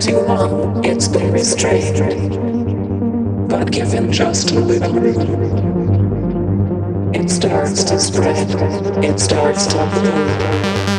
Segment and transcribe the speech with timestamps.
[0.00, 1.98] too long, it's very strange.
[3.48, 6.34] But given just a little room,
[7.14, 8.48] it starts to spread,
[9.04, 10.97] it starts to bloom.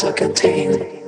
[0.00, 0.99] To contain.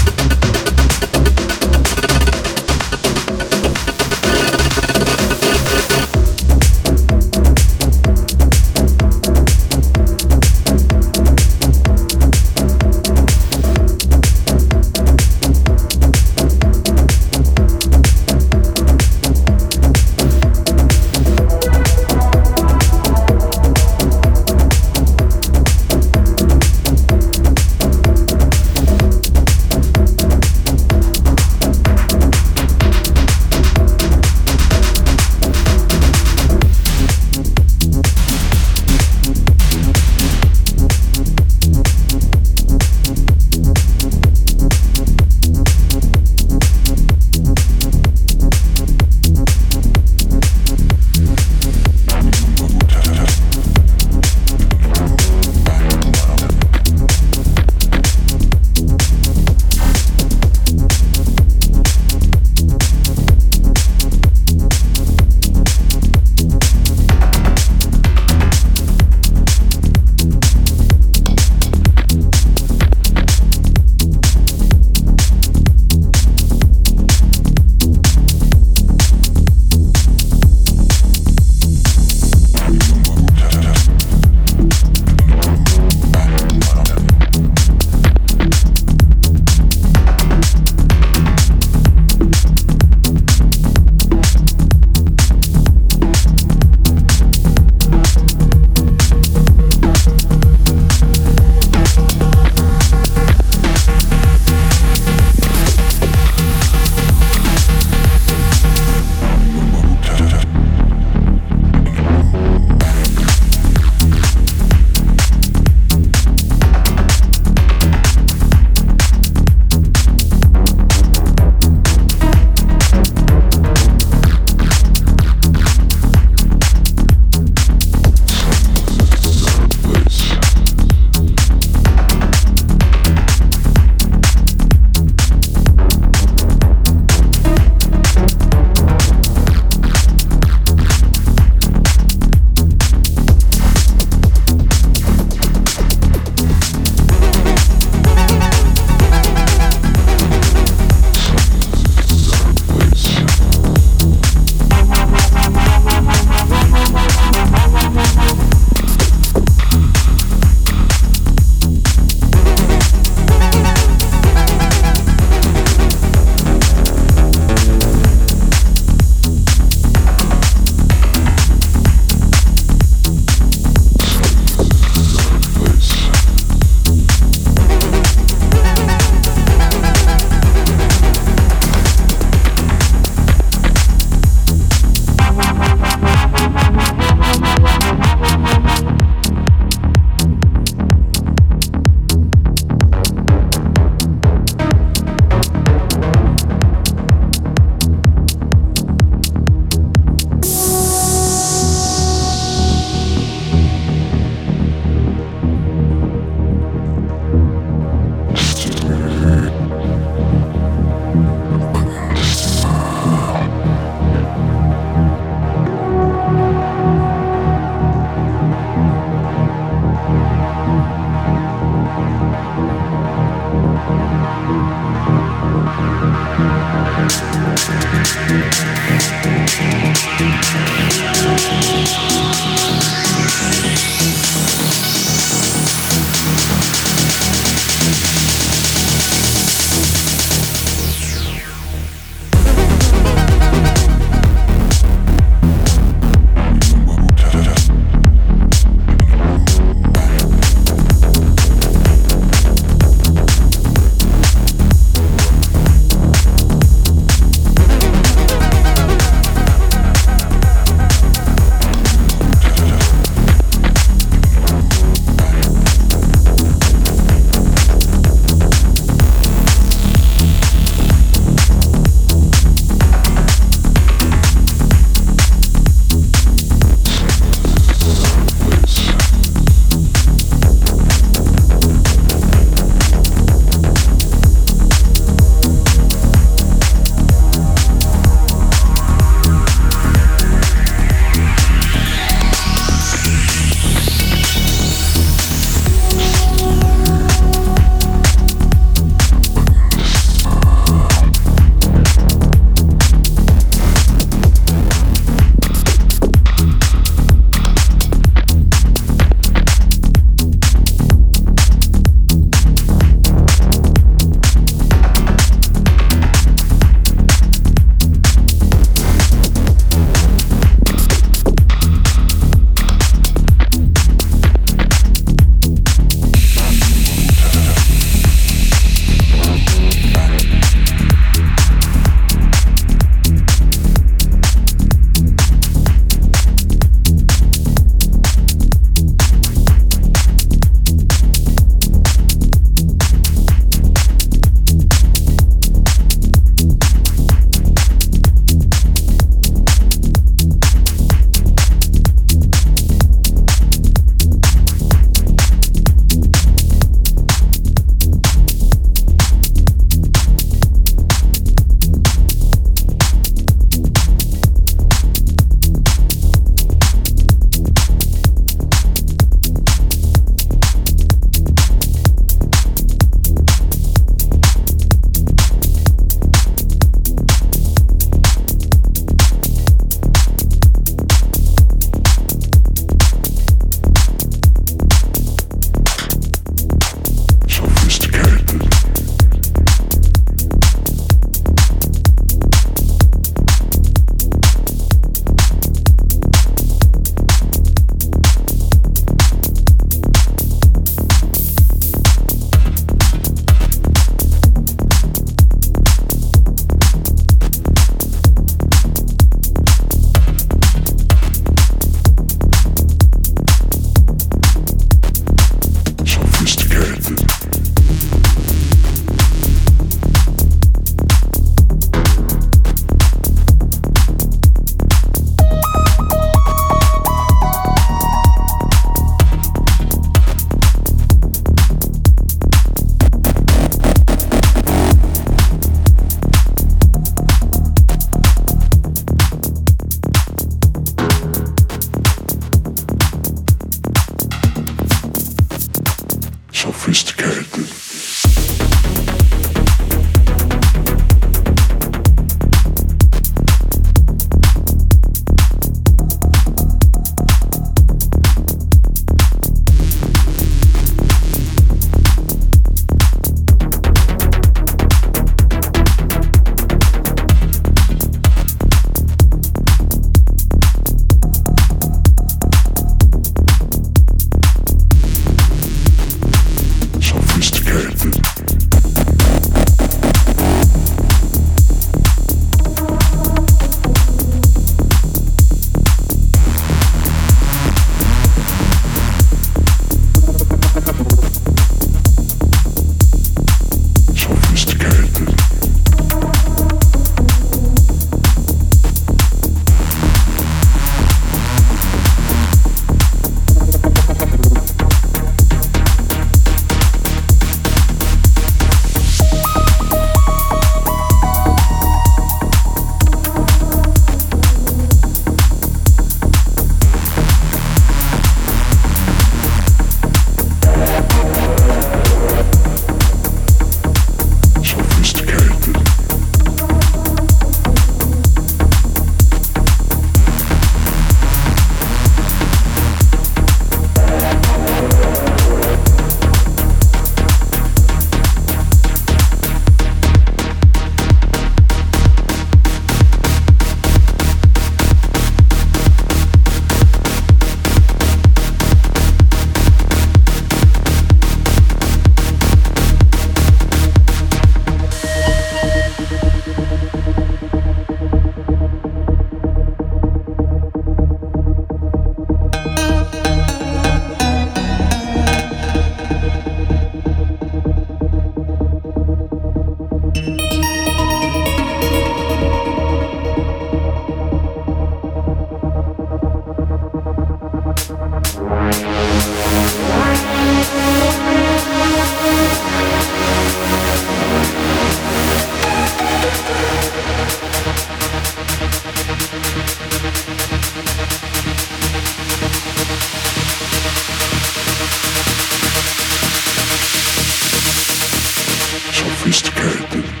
[598.81, 600.00] sophisticated.